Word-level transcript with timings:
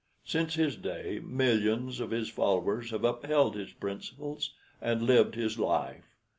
Since 0.25 0.55
his 0.55 0.77
day 0.77 1.21
millions 1.23 1.99
of 1.99 2.09
his 2.09 2.27
followers 2.27 2.89
have 2.89 3.03
upheld 3.03 3.53
his 3.55 3.71
principles 3.71 4.55
and 4.81 5.03
lived 5.03 5.35
his 5.35 5.59
life. 5.59 6.15